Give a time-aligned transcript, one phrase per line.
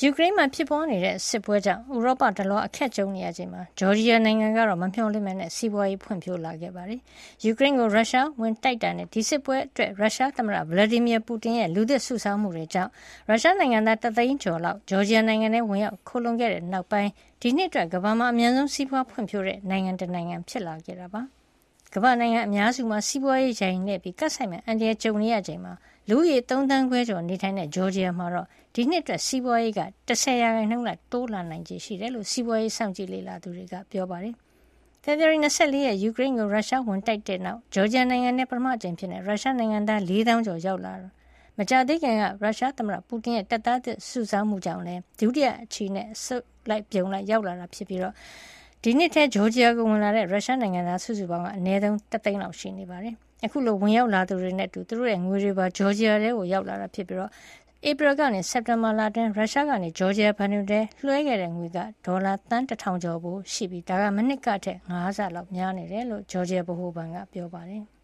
[0.00, 7.00] ယူကရိန်းမှာ ဖြစ်ပွားနေတဲ့ စစ်ပွဲကြောင့် ဥရောပတလွှား အခက်ကြုံနေရချိန်မှာ ဂျော်ဂျီယာနိုင်ငံကတော့ မမျှော်လင့်မနဲ့စီးပွားရေး ဖွံ့ဖြိုးလာခဲ့ပါတယ်။
[7.44, 12.90] ယူကရိန်းကို ရုရှားဝင်တိုက်တာနဲ့ ဒီစစ်ပွဲအတွက် ရုရှားသမ္မတဗလာဒီမီယာပူတင်ရဲ့ လူသစ်စုဆောင်းမှုတွေကြောင့်
[13.28, 17.10] ရုရှားနိုင်ငံသား တသိန်းကျော်လောက် ဂျော်ဂျီယာနိုင်ငံထဲ ဝင်ရောက်ခိုလုံခဲ့တဲ့နောက်ပိုင်း
[17.42, 21.22] ဒီနှစ်အတွက် ကမ္ဘာမှာ အများဆုံး စီးပွားဖွံ့ဖြိုးတဲ့ နိုင်ငံတနိုင်ငံ ဖြစ်လာခဲ့တာပါ။
[21.94, 25.72] ကမ္ဘာနိုင်ငံအများစုမှာ စီးပွားရေးရိုင်းနေပြီးကတ်ဆိုင်မဲ့အန်ဒီယာကြုံနေရချိန်မှာ
[26.08, 34.34] လူဦးရေ ၃ သန်းခွဲကျော်နေထိုင်တဲ့ ဂျော်ဂျီယာမှာတော့ ဒီနှစ်အတွက် စီးပွားရေးက10ရာခိုင်နှုန်းလောက် တိုးလာနိုင်ခြေရှိတယ်လို့ စီးပွားရေး စောင့်ကြည့်လေ့လာသူတွေက ပြောပါတယ်။
[35.04, 41.08] ဖေဖော်ဝါရီ24ရက် ယူကရိန်းကို ရုရှားဝင်တိုက်တဲ့နောက် ဂျော်ဂျီယာနိုင်ငံနဲ့ပထမအကြိမ်ဖြစ်တဲ့ရုရှားနိုင်ငံသား4000ကျော် ရောက်လာတာ
[41.58, 48.14] မကြသေးခင်က ရုရှားသမ္မတပူတင်ရဲ့ တပ်သားသစ်စုဆောင်းမှုကြောင့်လည်း ဒုတိယအချီနဲ့ဆုတ်လိုက်ပြုံလိုက် ရောက်လာတာဖြစ်ပြီးတော့
[48.84, 53.14] ဒီနှစ်ထဲဂျော်ဂျီယာကိုဝင်လာတဲ့ရုရှားနိုင်ငံသားစုစုပေါင်းကအနည်းဆုံး3သိန်းလောက်ရှိနေပါတယ်။
[53.44, 57.30] အခုလိုဝင်ရောက်လာသူတွေနဲ့အတူသူတို့ရဲ့ငွေတွေပါဂျော်ဂျီယာထဲကိုရောက်လာတာဖြစ်ပြီးတော့
[57.88, 67.84] ဧပြီကနေစက်တင်ဘာလအတွင်းရုရှားကနေဂျော်ဂျီယာဘဏ်တွေလွှဲခဲ့တဲ့ငွေကဒေါ်လာသန်း1000ကျော်ဖို့ရှိပြီးဒါကမနစ်ကထက်9ဆလောက်များနေတယ်လို့ဂျော်ဂျီယာဗဟိုဘဏ်ကပြောပါတယ်။